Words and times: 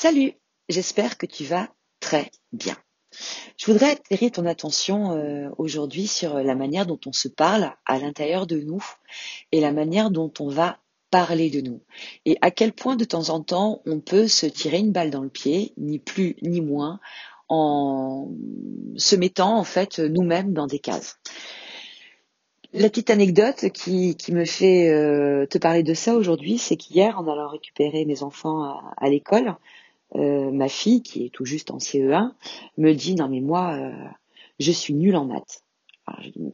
Salut, 0.00 0.34
j'espère 0.68 1.18
que 1.18 1.26
tu 1.26 1.42
vas 1.42 1.70
très 1.98 2.30
bien. 2.52 2.76
Je 3.56 3.66
voudrais 3.66 3.90
attirer 3.90 4.30
ton 4.30 4.46
attention 4.46 5.10
euh, 5.10 5.50
aujourd'hui 5.58 6.06
sur 6.06 6.34
la 6.34 6.54
manière 6.54 6.86
dont 6.86 7.00
on 7.04 7.12
se 7.12 7.26
parle 7.26 7.72
à 7.84 7.98
l'intérieur 7.98 8.46
de 8.46 8.60
nous 8.60 8.80
et 9.50 9.60
la 9.60 9.72
manière 9.72 10.12
dont 10.12 10.32
on 10.38 10.50
va 10.50 10.78
parler 11.10 11.50
de 11.50 11.62
nous 11.62 11.82
et 12.26 12.38
à 12.42 12.52
quel 12.52 12.74
point 12.74 12.94
de 12.94 13.04
temps 13.04 13.30
en 13.30 13.42
temps 13.42 13.82
on 13.86 13.98
peut 13.98 14.28
se 14.28 14.46
tirer 14.46 14.78
une 14.78 14.92
balle 14.92 15.10
dans 15.10 15.22
le 15.22 15.30
pied, 15.30 15.72
ni 15.76 15.98
plus 15.98 16.36
ni 16.42 16.60
moins, 16.60 17.00
en 17.48 18.30
se 18.96 19.16
mettant 19.16 19.58
en 19.58 19.64
fait 19.64 19.98
nous-mêmes 19.98 20.52
dans 20.52 20.68
des 20.68 20.78
cases. 20.78 21.18
La 22.72 22.88
petite 22.88 23.10
anecdote 23.10 23.70
qui, 23.70 24.14
me 24.30 24.44
fait 24.44 24.90
euh, 24.90 25.44
te 25.46 25.58
parler 25.58 25.82
de 25.82 25.94
ça 25.94 26.14
aujourd'hui, 26.14 26.58
c'est 26.58 26.76
qu'hier, 26.76 27.18
en 27.18 27.26
allant 27.26 27.48
récupérer 27.48 28.04
mes 28.04 28.22
enfants 28.22 28.78
à 28.96 29.08
l'école, 29.08 29.56
euh, 30.14 30.50
ma 30.50 30.68
fille, 30.68 31.02
qui 31.02 31.26
est 31.26 31.30
tout 31.30 31.44
juste 31.44 31.70
en 31.70 31.78
CE1, 31.78 32.32
me 32.76 32.92
dit 32.92 33.14
non 33.14 33.28
mais 33.28 33.40
moi, 33.40 33.74
euh, 33.74 33.92
je 34.58 34.72
suis 34.72 34.94
nulle 34.94 35.16
en 35.16 35.26
maths. 35.26 35.62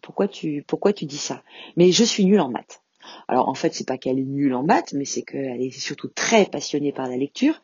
pourquoi 0.02 0.28
tu 0.28 0.64
pourquoi 0.66 0.92
tu 0.92 1.04
dis 1.04 1.18
ça? 1.18 1.42
Mais 1.76 1.92
je 1.92 2.04
suis 2.04 2.24
nulle 2.24 2.40
en 2.40 2.50
maths. 2.50 2.82
Alors 3.28 3.48
en 3.48 3.54
fait, 3.54 3.74
c'est 3.74 3.86
pas 3.86 3.98
qu'elle 3.98 4.18
est 4.18 4.22
nulle 4.22 4.54
en 4.54 4.62
maths, 4.62 4.92
mais 4.94 5.04
c'est 5.04 5.22
qu'elle 5.22 5.62
est 5.62 5.70
surtout 5.70 6.08
très 6.08 6.46
passionnée 6.46 6.92
par 6.92 7.08
la 7.08 7.16
lecture 7.16 7.60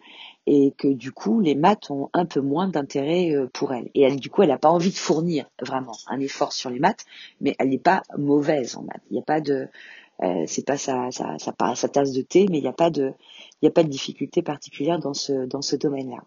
et 0.46 0.72
que 0.76 0.88
du 0.88 1.12
coup 1.12 1.40
les 1.40 1.54
maths 1.54 1.90
ont 1.90 2.08
un 2.12 2.24
peu 2.24 2.40
moins 2.40 2.68
d'intérêt 2.68 3.34
euh, 3.34 3.46
pour 3.52 3.72
elle. 3.72 3.90
Et 3.94 4.02
elle, 4.02 4.16
du 4.16 4.30
coup, 4.30 4.42
elle 4.42 4.48
n'a 4.48 4.58
pas 4.58 4.70
envie 4.70 4.90
de 4.90 4.96
fournir 4.96 5.46
vraiment 5.60 5.96
un 6.06 6.20
effort 6.20 6.52
sur 6.52 6.70
les 6.70 6.78
maths, 6.78 7.04
mais 7.40 7.54
elle 7.58 7.68
n'est 7.68 7.78
pas 7.78 8.02
mauvaise 8.16 8.76
en 8.76 8.82
maths. 8.82 9.02
Il 9.10 9.14
n'y 9.14 9.20
a 9.20 9.24
pas 9.24 9.40
de 9.40 9.68
euh, 10.22 10.44
c'est 10.46 10.66
pas 10.66 10.76
sa, 10.76 11.10
sa, 11.10 11.38
sa, 11.38 11.88
tasse 11.88 12.12
de 12.12 12.22
thé, 12.22 12.46
mais 12.50 12.58
il 12.58 12.62
n'y 12.62 12.68
a 12.68 12.72
pas 12.72 12.90
de, 12.90 13.12
il 13.62 13.68
a 13.68 13.70
pas 13.70 13.82
de 13.82 13.88
difficulté 13.88 14.42
particulière 14.42 14.98
dans 14.98 15.14
ce, 15.14 15.46
dans 15.46 15.62
ce 15.62 15.76
domaine-là. 15.76 16.24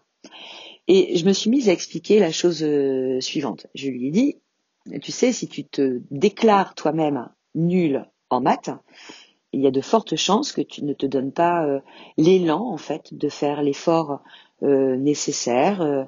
Et 0.88 1.16
je 1.16 1.24
me 1.24 1.32
suis 1.32 1.50
mise 1.50 1.68
à 1.68 1.72
expliquer 1.72 2.18
la 2.18 2.30
chose 2.30 2.62
euh, 2.62 3.20
suivante. 3.20 3.66
Je 3.74 3.88
lui 3.88 4.08
ai 4.08 4.10
dit, 4.10 4.36
tu 5.00 5.12
sais, 5.12 5.32
si 5.32 5.48
tu 5.48 5.64
te 5.64 6.00
déclares 6.10 6.74
toi-même 6.74 7.30
nul 7.54 8.06
en 8.30 8.40
maths, 8.40 8.70
il 9.52 9.60
y 9.60 9.66
a 9.66 9.70
de 9.70 9.80
fortes 9.80 10.16
chances 10.16 10.52
que 10.52 10.60
tu 10.60 10.84
ne 10.84 10.92
te 10.92 11.06
donnes 11.06 11.32
pas 11.32 11.64
euh, 11.64 11.80
l'élan 12.16 12.68
en 12.68 12.76
fait 12.76 13.14
de 13.14 13.28
faire 13.28 13.62
l'effort 13.62 14.20
euh, 14.64 14.96
nécessaire, 14.96 15.82
euh, 15.82 16.04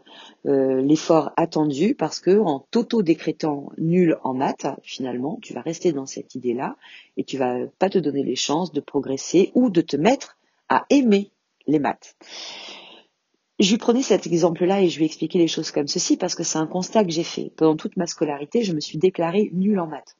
euh, 0.46 0.80
l'effort 0.80 1.30
attendu, 1.36 1.94
parce 1.94 2.20
que 2.20 2.38
en 2.38 2.66
t'auto-décrétant 2.70 3.70
nul 3.76 4.16
en 4.24 4.32
maths, 4.32 4.66
finalement, 4.82 5.38
tu 5.42 5.52
vas 5.52 5.60
rester 5.60 5.92
dans 5.92 6.06
cette 6.06 6.34
idée-là 6.34 6.76
et 7.16 7.24
tu 7.24 7.36
vas 7.36 7.66
pas 7.78 7.90
te 7.90 7.98
donner 7.98 8.22
les 8.22 8.36
chances 8.36 8.72
de 8.72 8.80
progresser 8.80 9.52
ou 9.54 9.68
de 9.68 9.82
te 9.82 9.96
mettre 9.96 10.38
à 10.70 10.86
aimer 10.88 11.30
les 11.66 11.78
maths. 11.78 12.16
Je 13.58 13.70
lui 13.70 13.78
prenais 13.78 14.02
cet 14.02 14.26
exemple-là 14.26 14.82
et 14.82 14.88
je 14.88 14.98
lui 14.98 15.04
expliquais 15.04 15.38
les 15.38 15.48
choses 15.48 15.70
comme 15.70 15.88
ceci 15.88 16.16
parce 16.16 16.34
que 16.34 16.42
c'est 16.42 16.58
un 16.58 16.66
constat 16.66 17.04
que 17.04 17.10
j'ai 17.10 17.24
fait. 17.24 17.52
Pendant 17.56 17.76
toute 17.76 17.96
ma 17.96 18.06
scolarité, 18.06 18.62
je 18.62 18.72
me 18.72 18.80
suis 18.80 18.98
déclarée 18.98 19.50
nulle 19.52 19.80
en 19.80 19.86
maths. 19.86 20.16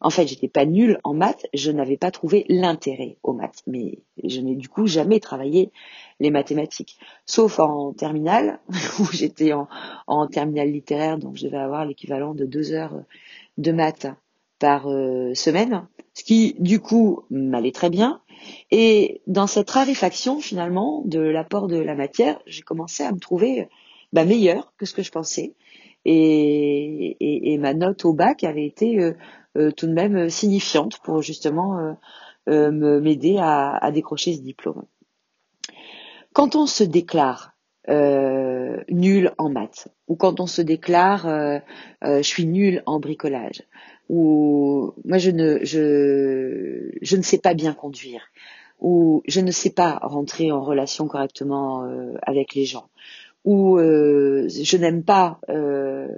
En 0.00 0.10
fait, 0.10 0.26
j'étais 0.26 0.48
pas 0.48 0.66
nulle 0.66 0.98
en 1.04 1.14
maths, 1.14 1.46
je 1.54 1.70
n'avais 1.70 1.96
pas 1.96 2.10
trouvé 2.10 2.44
l'intérêt 2.48 3.16
aux 3.22 3.32
maths, 3.32 3.62
mais 3.66 3.98
je 4.22 4.40
n'ai 4.40 4.54
du 4.54 4.68
coup 4.68 4.86
jamais 4.86 5.20
travaillé 5.20 5.70
les 6.20 6.30
mathématiques, 6.30 6.98
sauf 7.24 7.58
en 7.58 7.92
terminale 7.92 8.60
où 9.00 9.06
j'étais 9.12 9.52
en, 9.52 10.26
terminale 10.26 10.70
littéraire, 10.70 11.18
donc 11.18 11.36
je 11.36 11.44
devais 11.44 11.56
avoir 11.56 11.86
l'équivalent 11.86 12.34
de 12.34 12.44
deux 12.44 12.72
heures 12.72 13.00
de 13.56 13.72
maths 13.72 14.06
par 14.58 14.86
euh, 14.88 15.34
semaine, 15.34 15.86
ce 16.14 16.24
qui 16.24 16.56
du 16.58 16.80
coup 16.80 17.22
m'allait 17.30 17.72
très 17.72 17.90
bien. 17.90 18.20
Et 18.70 19.22
dans 19.26 19.46
cette 19.46 19.70
raréfaction 19.70 20.40
finalement 20.40 21.02
de 21.06 21.20
l'apport 21.20 21.68
de 21.68 21.78
la 21.78 21.94
matière, 21.94 22.38
j'ai 22.46 22.62
commencé 22.62 23.02
à 23.02 23.12
me 23.12 23.18
trouver 23.18 23.68
bah, 24.12 24.24
meilleure 24.24 24.72
que 24.76 24.86
ce 24.86 24.94
que 24.94 25.02
je 25.02 25.10
pensais. 25.10 25.54
Et, 26.08 27.58
ma 27.58 27.74
note 27.74 28.04
au 28.04 28.12
bac 28.12 28.44
avait 28.44 28.66
été 28.66 29.00
euh, 29.00 29.14
tout 29.76 29.86
de 29.86 29.92
même 29.92 30.28
signifiante 30.30 30.98
pour 30.98 31.22
justement 31.22 31.96
euh, 32.48 32.70
m'aider 33.00 33.36
à, 33.38 33.76
à, 33.76 33.90
décrocher 33.90 34.34
ce 34.34 34.40
diplôme. 34.40 34.84
Quand 36.32 36.56
on 36.56 36.66
se 36.66 36.84
déclare 36.84 37.52
nul 38.88 39.32
en 39.38 39.48
maths 39.48 39.86
ou 40.08 40.16
quand 40.16 40.40
on 40.40 40.48
se 40.48 40.60
déclare 40.60 41.60
je 42.02 42.22
suis 42.22 42.44
nul 42.44 42.82
en 42.84 42.98
bricolage 42.98 43.62
ou 44.08 44.92
moi 45.04 45.18
je 45.18 45.30
ne 45.30 45.64
je 45.64 46.90
je 47.00 47.16
ne 47.16 47.22
sais 47.22 47.38
pas 47.38 47.54
bien 47.54 47.74
conduire 47.74 48.22
ou 48.80 49.22
je 49.28 49.40
ne 49.40 49.52
sais 49.52 49.70
pas 49.70 50.00
rentrer 50.02 50.50
en 50.50 50.62
relation 50.64 51.06
correctement 51.06 51.88
avec 52.22 52.56
les 52.56 52.64
gens 52.64 52.88
ou 53.46 53.78
euh, 53.78 54.48
je 54.48 54.76
n'aime 54.76 55.04
pas 55.04 55.40
euh, 55.48 56.08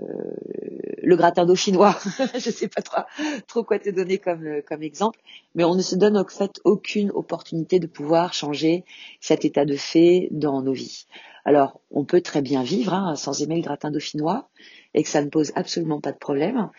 le 1.03 1.15
gratin 1.15 1.45
dauphinois, 1.45 1.97
je 2.35 2.51
sais 2.51 2.69
pas 2.69 2.83
trop, 2.83 3.03
trop 3.47 3.63
quoi 3.63 3.79
te 3.79 3.91
donner 3.91 4.17
comme, 4.19 4.63
comme 4.67 4.83
exemple, 4.83 5.21
mais 5.55 5.63
on 5.63 5.75
ne 5.75 5.83
se 5.83 5.95
donne 5.95 6.17
en 6.17 6.25
fait 6.27 6.61
aucune 6.65 7.11
opportunité 7.11 7.79
de 7.79 7.87
pouvoir 7.87 8.33
changer 8.33 8.85
cet 9.21 9.45
état 9.45 9.67
de 9.67 9.77
fait 9.77 10.29
dans 10.31 10.63
nos 10.63 10.73
vies. 10.73 11.05
Alors, 11.45 11.81
on 11.91 12.05
peut 12.05 12.21
très 12.23 12.43
bien 12.43 12.63
vivre 12.63 12.95
hein, 12.95 13.15
sans 13.15 13.43
aimer 13.43 13.57
le 13.57 13.63
gratin 13.63 13.91
dauphinois 13.91 14.49
et 14.95 15.03
que 15.03 15.09
ça 15.09 15.23
ne 15.23 15.29
pose 15.29 15.53
absolument 15.55 16.01
pas 16.01 16.13
de 16.13 16.19
problème. 16.19 16.71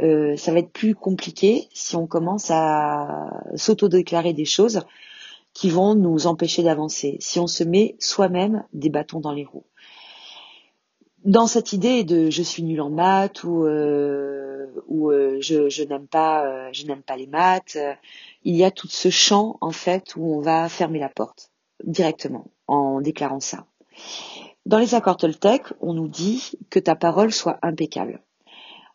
Euh, 0.00 0.36
ça 0.36 0.52
va 0.52 0.58
être 0.58 0.72
plus 0.72 0.94
compliqué 0.94 1.68
si 1.72 1.96
on 1.96 2.06
commence 2.06 2.50
à 2.50 3.42
s'auto-déclarer 3.54 4.32
des 4.32 4.44
choses 4.44 4.82
qui 5.54 5.70
vont 5.70 5.94
nous 5.94 6.26
empêcher 6.26 6.62
d'avancer, 6.62 7.16
si 7.20 7.38
on 7.38 7.46
se 7.46 7.64
met 7.64 7.96
soi-même 7.98 8.64
des 8.72 8.88
bâtons 8.88 9.20
dans 9.20 9.32
les 9.32 9.44
roues 9.44 9.66
dans 11.24 11.46
cette 11.46 11.72
idée 11.72 12.04
de 12.04 12.30
je 12.30 12.42
suis 12.42 12.62
nul 12.62 12.80
en 12.80 12.90
maths 12.90 13.44
ou 13.44 13.64
euh, 13.64 14.66
ou 14.88 15.10
euh, 15.10 15.38
je, 15.40 15.68
je 15.68 15.84
n'aime 15.84 16.08
pas 16.08 16.44
euh, 16.44 16.68
je 16.72 16.86
n'aime 16.86 17.02
pas 17.02 17.16
les 17.16 17.26
maths, 17.26 17.78
il 18.44 18.56
y 18.56 18.64
a 18.64 18.70
tout 18.70 18.88
ce 18.88 19.10
champ 19.10 19.56
en 19.60 19.72
fait 19.72 20.14
où 20.16 20.34
on 20.34 20.40
va 20.40 20.68
fermer 20.68 20.98
la 20.98 21.08
porte 21.08 21.50
directement 21.84 22.46
en 22.66 23.00
déclarant 23.00 23.40
ça. 23.40 23.66
Dans 24.66 24.78
les 24.78 24.94
accords 24.94 25.16
Toltec, 25.16 25.64
on 25.80 25.92
nous 25.92 26.08
dit 26.08 26.52
que 26.70 26.78
ta 26.78 26.94
parole 26.94 27.32
soit 27.32 27.58
impeccable. 27.62 28.22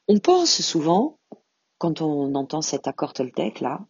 On 0.08 0.20
pense 0.20 0.62
souvent, 0.62 1.18
quand 1.78 2.02
on 2.02 2.34
entend 2.36 2.62
cet 2.62 2.88
accord 2.88 3.12
Toltec 3.12 3.60
là, 3.60 3.82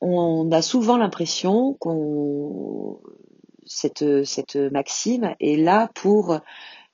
on 0.00 0.50
a 0.52 0.62
souvent 0.62 0.96
l'impression 0.96 1.74
qu'on 1.74 3.00
cette 3.66 4.56
maxime 4.56 5.34
est 5.40 5.56
là 5.56 5.90
pour 5.94 6.38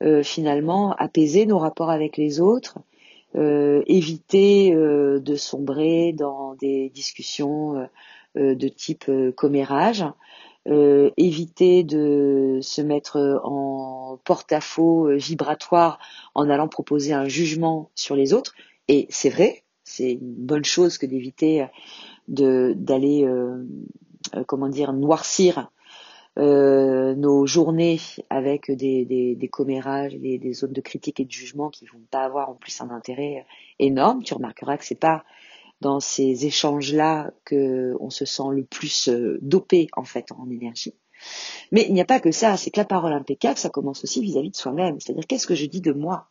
euh, 0.03 0.23
finalement 0.23 0.95
apaiser 0.97 1.47
nos 1.47 1.59
rapports 1.59 1.91
avec 1.91 2.17
les 2.17 2.41
autres, 2.41 2.79
euh, 3.37 3.83
éviter 3.87 4.73
euh, 4.75 5.21
de 5.21 5.37
sombrer 5.37 6.13
dans 6.13 6.55
des 6.55 6.91
discussions 6.91 7.89
de 8.37 8.69
type 8.69 9.11
commérage, 9.37 10.05
éviter 10.67 11.83
de 11.83 12.61
se 12.63 12.81
mettre 12.81 13.41
en 13.43 14.21
porte-à-faux 14.25 15.09
vibratoire 15.17 15.99
en 16.37 16.49
allant 16.49 16.69
proposer 16.69 17.13
un 17.13 17.27
jugement 17.27 17.91
sur 17.97 18.15
les 18.15 18.33
autres. 18.33 18.55
Et 18.87 19.09
c'est 19.11 19.31
vrai, 19.31 19.65
c'est 19.83 20.13
une 20.13 20.21
bonne 20.21 20.65
chose 20.65 20.97
que 20.97 21.07
d'éviter 21.07 21.67
d'aller 22.31 23.29
comment 24.47 24.69
dire 24.69 24.93
noircir 24.93 25.71
euh, 26.39 27.15
nos 27.17 27.45
journées 27.45 28.01
avec 28.31 28.71
des, 28.71 29.05
des, 29.05 29.35
des 29.35 29.49
commérages, 29.49 30.15
des, 30.15 30.39
des, 30.39 30.53
zones 30.53 30.73
de 30.73 30.81
critique 30.81 31.19
et 31.19 31.25
de 31.25 31.31
jugement 31.31 31.71
qui 31.71 31.87
vont 31.87 32.01
pas 32.11 32.23
avoir 32.23 32.49
en 32.49 32.55
plus 32.55 32.81
un 32.81 32.91
intérêt 32.91 33.45
énorme. 33.81 34.23
Tu 34.23 34.33
remarqueras 34.33 34.79
que 34.79 34.85
c'est 34.85 34.95
pas 34.95 35.25
dans 35.81 35.99
ces 35.99 36.47
échanges-là 36.47 37.33
que 37.45 37.97
on 37.99 38.11
se 38.11 38.25
sent 38.25 38.51
le 38.53 38.65
plus 38.65 39.09
euh, 39.09 39.39
dopé 39.43 39.89
en 39.97 40.05
fait 40.05 40.31
en 40.31 40.49
énergie. 40.51 40.95
Mais 41.73 41.85
il 41.87 41.93
n'y 41.93 42.01
a 42.01 42.07
pas 42.07 42.21
que 42.21 42.31
ça, 42.31 42.57
c'est 42.57 42.71
que 42.71 42.81
la 42.81 42.87
parole 42.87 43.13
impeccable, 43.13 43.59
ça 43.59 43.69
commence 43.69 44.05
aussi 44.05 44.23
vis-à-vis 44.23 44.51
de 44.51 44.57
soi-même. 44.57 45.01
C'est-à-dire 45.01 45.27
qu'est-ce 45.27 45.47
que 45.47 45.55
je 45.55 45.67
dis 45.67 45.81
de 45.81 45.93
moi? 45.93 46.29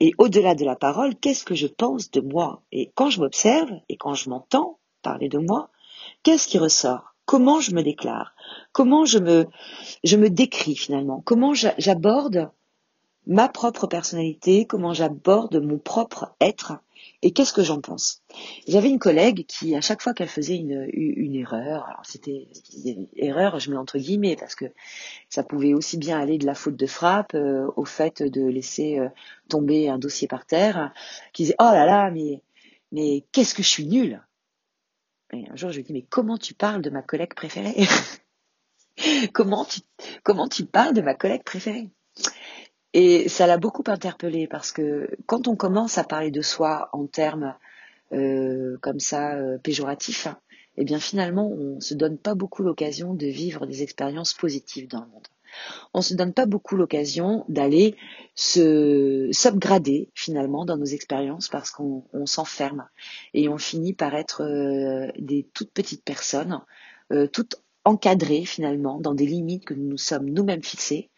Et 0.00 0.12
au-delà 0.16 0.54
de 0.54 0.64
la 0.64 0.76
parole, 0.76 1.14
qu'est-ce 1.14 1.44
que 1.44 1.54
je 1.54 1.66
pense 1.66 2.10
de 2.10 2.22
moi? 2.22 2.62
Et 2.72 2.90
quand 2.94 3.10
je 3.10 3.20
m'observe 3.20 3.70
et 3.88 3.96
quand 3.96 4.14
je 4.14 4.30
m'entends 4.30 4.79
parler 5.00 5.28
de 5.28 5.38
moi, 5.38 5.70
qu'est-ce 6.22 6.48
qui 6.48 6.58
ressort? 6.58 7.14
Comment 7.24 7.60
je 7.60 7.72
me 7.72 7.82
déclare, 7.82 8.34
comment 8.72 9.04
je 9.04 9.18
me, 9.18 9.46
je 10.02 10.16
me 10.16 10.30
décris 10.30 10.74
finalement, 10.74 11.22
comment 11.24 11.54
j'aborde 11.54 12.50
ma 13.26 13.48
propre 13.48 13.86
personnalité, 13.86 14.64
comment 14.64 14.94
j'aborde 14.94 15.56
mon 15.62 15.78
propre 15.78 16.34
être? 16.40 16.80
Et 17.22 17.32
qu'est-ce 17.32 17.52
que 17.52 17.62
j'en 17.62 17.80
pense? 17.80 18.22
J'avais 18.66 18.88
une 18.88 18.98
collègue 18.98 19.44
qui, 19.46 19.76
à 19.76 19.80
chaque 19.80 20.02
fois 20.02 20.14
qu'elle 20.14 20.28
faisait 20.28 20.56
une, 20.56 20.88
une 20.92 21.34
erreur, 21.34 21.84
alors 21.84 22.04
c'était 22.04 22.48
une 22.84 23.06
erreur, 23.14 23.60
je 23.60 23.70
mets 23.70 23.76
entre 23.76 23.98
guillemets, 23.98 24.36
parce 24.36 24.54
que 24.54 24.66
ça 25.28 25.42
pouvait 25.42 25.74
aussi 25.74 25.98
bien 25.98 26.18
aller 26.18 26.38
de 26.38 26.46
la 26.46 26.54
faute 26.54 26.76
de 26.76 26.86
frappe 26.86 27.34
euh, 27.34 27.70
au 27.76 27.84
fait 27.84 28.22
de 28.22 28.46
laisser 28.46 28.98
euh, 28.98 29.08
tomber 29.48 29.88
un 29.88 29.98
dossier 29.98 30.28
par 30.28 30.46
terre, 30.46 30.92
qui 31.32 31.44
disait 31.44 31.56
oh 31.58 31.70
là 31.72 31.84
là, 31.86 32.10
mais 32.10 32.42
mais 32.92 33.24
qu'est-ce 33.32 33.54
que 33.54 33.62
je 33.62 33.68
suis 33.68 33.86
nulle 33.86 34.22
et 35.32 35.48
un 35.50 35.56
jour, 35.56 35.70
je 35.70 35.76
lui 35.76 35.84
dis, 35.84 35.92
mais 35.92 36.04
comment 36.08 36.38
tu 36.38 36.54
parles 36.54 36.82
de 36.82 36.90
ma 36.90 37.02
collègue 37.02 37.34
préférée 37.34 37.86
comment 39.32 39.64
tu, 39.64 39.80
comment 40.22 40.48
tu 40.48 40.64
parles 40.64 40.94
de 40.94 41.00
ma 41.00 41.14
collègue 41.14 41.44
préférée 41.44 41.88
Et 42.92 43.28
ça 43.28 43.46
l'a 43.46 43.58
beaucoup 43.58 43.84
interpellé 43.86 44.46
parce 44.46 44.72
que 44.72 45.08
quand 45.26 45.48
on 45.48 45.56
commence 45.56 45.98
à 45.98 46.04
parler 46.04 46.30
de 46.30 46.42
soi 46.42 46.88
en 46.92 47.06
termes 47.06 47.54
euh, 48.12 48.76
comme 48.80 49.00
ça 49.00 49.34
euh, 49.36 49.58
péjoratifs, 49.58 50.28
eh 50.76 50.84
bien 50.84 50.98
finalement 50.98 51.48
on 51.48 51.80
se 51.80 51.94
donne 51.94 52.18
pas 52.18 52.34
beaucoup 52.34 52.62
l'occasion 52.62 53.14
de 53.14 53.26
vivre 53.26 53.66
des 53.66 53.82
expériences 53.82 54.34
positives 54.34 54.88
dans 54.88 55.00
le 55.00 55.08
monde. 55.08 55.28
On 55.94 56.02
se 56.02 56.14
donne 56.14 56.32
pas 56.32 56.46
beaucoup 56.46 56.76
l'occasion 56.76 57.44
d'aller 57.48 57.96
se 58.34 59.28
s'upgrader 59.32 60.10
finalement 60.14 60.64
dans 60.64 60.76
nos 60.76 60.84
expériences 60.84 61.48
parce 61.48 61.70
qu'on 61.70 62.04
s'enferme 62.24 62.88
et 63.34 63.48
on 63.48 63.58
finit 63.58 63.92
par 63.92 64.14
être 64.14 64.42
euh, 64.42 65.10
des 65.18 65.48
toutes 65.52 65.72
petites 65.72 66.04
personnes, 66.04 66.60
euh, 67.12 67.26
toutes 67.26 67.56
encadrées 67.84 68.44
finalement 68.44 69.00
dans 69.00 69.14
des 69.14 69.26
limites 69.26 69.64
que 69.64 69.74
nous 69.74 69.88
nous 69.88 69.98
sommes 69.98 70.28
nous-mêmes 70.30 70.62
fixées. 70.62 71.10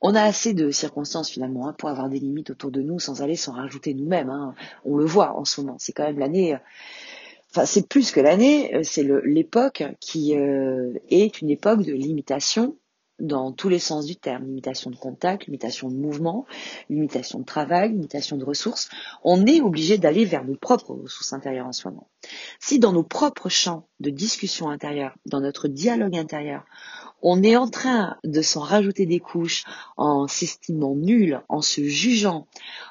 On 0.00 0.14
a 0.14 0.22
assez 0.22 0.54
de 0.54 0.70
circonstances 0.70 1.30
finalement 1.30 1.68
hein, 1.68 1.74
pour 1.76 1.88
avoir 1.88 2.08
des 2.08 2.18
limites 2.18 2.50
autour 2.50 2.70
de 2.70 2.82
nous 2.82 2.98
sans 3.00 3.22
aller 3.22 3.36
s'en 3.36 3.52
rajouter 3.52 3.94
nous-mêmes. 3.94 4.30
Hein. 4.30 4.54
On 4.84 4.96
le 4.96 5.04
voit 5.04 5.36
en 5.36 5.44
ce 5.44 5.60
moment. 5.60 5.76
C'est 5.78 5.92
quand 5.92 6.04
même 6.04 6.18
l'année. 6.18 6.54
Euh, 6.54 6.58
enfin, 7.50 7.64
c'est 7.64 7.88
plus 7.88 8.12
que 8.12 8.20
l'année. 8.20 8.82
C'est 8.84 9.06
l'époque 9.24 9.84
qui 10.00 10.32
est 10.32 11.40
une 11.40 11.50
époque 11.50 11.82
de 11.82 11.92
limitation 11.92 12.76
dans 13.18 13.52
tous 13.52 13.68
les 13.68 13.78
sens 13.78 14.06
du 14.06 14.16
terme, 14.16 14.44
limitation 14.44 14.90
de 14.90 14.96
contact, 14.96 15.46
limitation 15.46 15.88
de 15.88 15.96
mouvement, 15.96 16.46
limitation 16.90 17.38
de 17.38 17.44
travail, 17.44 17.90
limitation 17.90 18.36
de 18.36 18.44
ressources, 18.44 18.90
on 19.24 19.46
est 19.46 19.60
obligé 19.60 19.98
d'aller 19.98 20.24
vers 20.24 20.44
nos 20.44 20.56
propres 20.56 20.94
ressources 20.94 21.32
intérieures 21.32 21.66
en 21.66 21.72
ce 21.72 21.88
moment. 21.88 22.08
Si 22.60 22.78
dans 22.78 22.92
nos 22.92 23.02
propres 23.02 23.48
champs 23.48 23.86
de 24.00 24.10
discussion 24.10 24.68
intérieure, 24.68 25.16
dans 25.24 25.40
notre 25.40 25.68
dialogue 25.68 26.16
intérieur, 26.16 26.64
on 27.22 27.42
est 27.42 27.56
en 27.56 27.68
train 27.68 28.18
de 28.24 28.42
s'en 28.42 28.60
rajouter 28.60 29.06
des 29.06 29.20
couches 29.20 29.64
en 29.96 30.28
s'estimant 30.28 30.94
nul, 30.94 31.42
en 31.48 31.62
se 31.62 31.82
jugeant, 31.82 32.46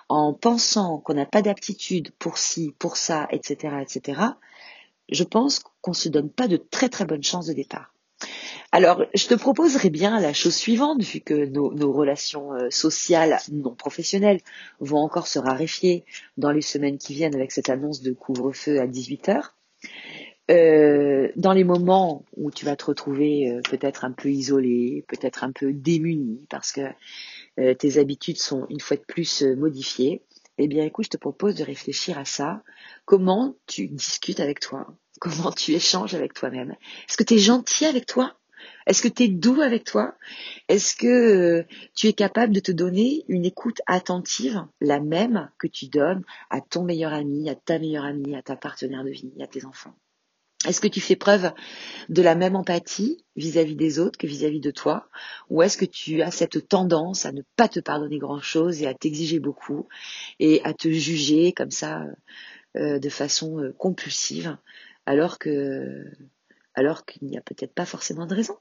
en 0.10 0.34
pensant 0.34 0.98
qu'on 0.98 1.14
n'a 1.14 1.26
pas 1.26 1.44
d'aptitude 1.44 2.12
pour 2.18 2.38
ci, 2.38 2.74
pour 2.80 2.98
ça, 2.98 3.28
etc., 3.32 3.78
etc., 3.82 4.22
je 5.10 5.24
pense 5.24 5.60
qu'on 5.82 5.94
se 5.94 6.10
donne 6.10 6.32
pas 6.32 6.48
de 6.48 6.58
très 6.58 6.90
très 6.90 7.06
bonnes 7.06 7.24
chances 7.24 7.46
de 7.46 7.54
départ. 7.54 7.95
Alors, 8.76 9.06
je 9.14 9.28
te 9.28 9.36
proposerais 9.36 9.90
bien 9.90 10.20
la 10.20 10.34
chose 10.34 10.54
suivante, 10.54 11.02
vu 11.02 11.22
que 11.22 11.46
nos, 11.46 11.94
relations 11.94 12.52
euh, 12.52 12.70
sociales 12.70 13.38
non 13.50 13.74
professionnelles 13.74 14.42
vont 14.82 14.98
encore 14.98 15.28
se 15.28 15.40
raréfier 15.40 16.04
dans 16.36 16.52
les 16.52 16.62
semaines 16.62 16.98
qui 16.98 17.14
viennent 17.14 17.36
avec 17.36 17.54
cette 17.54 17.70
annonce 17.70 18.02
de 18.02 18.12
couvre-feu 18.12 18.82
à 18.82 18.86
18 18.86 19.30
heures. 19.30 19.56
Euh, 20.52 21.30
dans 21.38 21.54
les 21.54 21.64
moments 21.64 22.26
où 22.36 22.52
tu 22.52 22.66
vas 22.66 22.76
te 22.76 22.84
retrouver 22.84 23.50
euh, 23.50 23.62
peut-être 23.62 24.04
un 24.04 24.12
peu 24.12 24.30
isolé, 24.30 25.06
peut-être 25.08 25.46
un 25.46 25.54
peu 25.54 25.72
démuni, 25.72 26.46
parce 26.50 26.74
que 26.74 26.82
tes 27.76 27.98
habitudes 27.98 28.40
sont 28.40 28.68
une 28.70 28.82
fois 28.82 28.98
de 28.98 29.04
plus 29.04 29.42
modifiées, 29.42 30.22
eh 30.58 30.68
bien 30.68 30.84
écoute, 30.84 31.06
je 31.06 31.12
te 31.12 31.18
propose 31.18 31.56
de 31.56 31.64
réfléchir 31.64 32.18
à 32.18 32.26
ça. 32.26 32.62
Comment 33.06 33.56
tu 33.68 33.88
discutes 33.88 34.42
avec 34.42 34.60
toi? 34.60 34.86
Comment 35.22 35.54
tu 35.54 35.72
échanges 35.72 36.14
avec 36.14 36.34
toi-même? 36.34 36.76
Est-ce 37.08 37.16
que 37.16 37.24
tu 37.24 37.36
es 37.36 37.38
gentil 37.38 37.86
avec 37.86 38.06
toi? 38.06 38.36
Est-ce 38.86 39.02
que 39.02 39.08
tu 39.08 39.24
es 39.24 39.28
doux 39.28 39.62
avec 39.62 39.84
toi? 39.84 40.16
Est-ce 40.68 40.96
que 40.96 41.08
euh, 41.08 41.64
tu 41.96 42.08
es 42.08 42.14
capable 42.14 42.54
de 42.54 42.60
te 42.60 42.72
donner 42.72 43.24
une 43.28 43.46
écoute 43.46 43.82
attentive, 43.88 44.66
la 44.80 45.00
même 45.00 45.50
que 45.58 45.68
tu 45.68 45.88
donnes 45.88 46.24
à 46.50 46.62
ton 46.62 46.84
meilleur 46.84 47.14
ami, 47.14 47.50
à 47.50 47.56
ta 47.56 47.80
meilleure 47.80 48.06
amie, 48.06 48.36
à 48.36 48.42
ta 48.42 48.56
partenaire 48.56 49.04
de 49.04 49.10
vie, 49.10 49.34
à 49.42 49.48
tes 49.48 49.66
enfants? 49.66 49.96
Est-ce 50.68 50.82
que 50.82 50.88
tu 50.88 51.02
fais 51.02 51.16
preuve 51.16 51.52
de 52.10 52.22
la 52.22 52.34
même 52.34 52.56
empathie 52.56 53.24
vis-à-vis 53.36 53.76
des 53.76 54.00
autres 54.00 54.18
que 54.18 54.26
vis-à-vis 54.26 54.60
de 54.60 54.72
toi? 54.72 55.10
Ou 55.50 55.62
est-ce 55.62 55.78
que 55.78 55.86
tu 55.86 56.22
as 56.22 56.32
cette 56.32 56.68
tendance 56.68 57.26
à 57.26 57.32
ne 57.32 57.42
pas 57.56 57.68
te 57.68 57.80
pardonner 57.80 58.18
grand-chose 58.18 58.82
et 58.82 58.88
à 58.88 58.94
t'exiger 58.94 59.40
beaucoup 59.40 59.88
et 60.40 60.62
à 60.64 60.74
te 60.74 60.90
juger 60.90 61.54
comme 61.54 61.72
ça 61.72 62.04
euh, 62.78 63.00
de 63.00 63.10
façon 63.10 63.60
euh, 63.60 63.74
compulsive 63.74 64.58
alors 65.06 65.38
alors 66.74 67.06
qu'il 67.06 67.28
n'y 67.28 67.38
a 67.38 67.42
peut-être 67.42 67.74
pas 67.74 67.86
forcément 67.86 68.26
de 68.26 68.34
raison? 68.34 68.58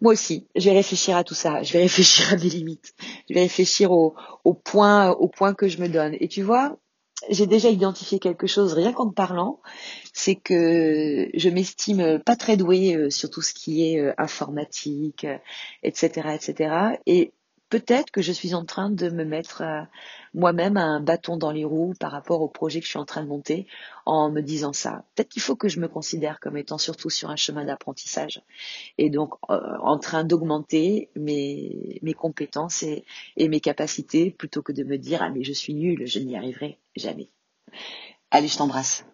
Moi 0.00 0.12
aussi, 0.12 0.46
je 0.54 0.64
vais 0.70 0.76
réfléchir 0.76 1.16
à 1.16 1.24
tout 1.24 1.34
ça, 1.34 1.62
je 1.62 1.72
vais 1.72 1.80
réfléchir 1.80 2.32
à 2.32 2.36
mes 2.36 2.48
limites, 2.48 2.94
je 3.28 3.34
vais 3.34 3.42
réfléchir 3.42 3.90
au, 3.90 4.14
au 4.44 4.54
point, 4.54 5.10
au 5.10 5.28
point 5.28 5.54
que 5.54 5.68
je 5.68 5.80
me 5.80 5.88
donne. 5.88 6.16
Et 6.20 6.28
tu 6.28 6.42
vois, 6.42 6.78
j'ai 7.28 7.46
déjà 7.46 7.68
identifié 7.68 8.18
quelque 8.18 8.46
chose 8.46 8.74
rien 8.74 8.92
qu'en 8.92 9.10
parlant, 9.10 9.60
c'est 10.12 10.36
que 10.36 11.28
je 11.34 11.48
m'estime 11.48 12.20
pas 12.24 12.36
très 12.36 12.56
douée 12.56 12.94
euh, 12.94 13.10
sur 13.10 13.30
tout 13.30 13.42
ce 13.42 13.52
qui 13.52 13.92
est 13.92 14.00
euh, 14.00 14.12
informatique, 14.18 15.26
etc., 15.82 16.28
etc. 16.34 16.74
Et 17.06 17.32
peut-être 17.68 18.10
que 18.10 18.22
je 18.22 18.32
suis 18.32 18.54
en 18.54 18.64
train 18.64 18.90
de 18.90 19.08
me 19.10 19.24
mettre 19.24 19.62
euh, 19.62 19.82
moi-même 20.34 20.76
un 20.76 21.00
bâton 21.00 21.36
dans 21.36 21.50
les 21.50 21.64
roues 21.64 21.94
par 21.98 22.12
rapport 22.12 22.40
au 22.40 22.48
projet 22.48 22.80
que 22.80 22.86
je 22.86 22.90
suis 22.90 22.98
en 22.98 23.04
train 23.04 23.22
de 23.22 23.28
monter 23.28 23.66
en 24.06 24.30
me 24.30 24.40
disant 24.40 24.72
ça. 24.72 25.04
Peut-être 25.14 25.28
qu'il 25.28 25.42
faut 25.42 25.56
que 25.56 25.68
je 25.68 25.80
me 25.80 25.88
considère 25.88 26.40
comme 26.40 26.56
étant 26.56 26.78
surtout 26.78 27.10
sur 27.10 27.30
un 27.30 27.36
chemin 27.36 27.64
d'apprentissage 27.64 28.42
et 28.96 29.10
donc 29.10 29.34
euh, 29.50 29.60
en 29.80 29.98
train 29.98 30.24
d'augmenter 30.24 31.10
mes, 31.16 32.00
compétences 32.16 32.82
et, 32.82 33.04
et 33.36 33.48
mes 33.48 33.60
capacités 33.60 34.30
plutôt 34.30 34.62
que 34.62 34.72
de 34.72 34.84
me 34.84 34.96
dire 34.98 35.22
ah 35.22 35.30
mais 35.30 35.44
je 35.44 35.52
suis 35.52 35.74
nulle, 35.74 36.06
je 36.06 36.18
n'y 36.18 36.36
arriverai 36.36 36.78
jamais. 36.96 37.30
Allez, 38.30 38.48
je 38.48 38.58
t'embrasse. 38.58 39.04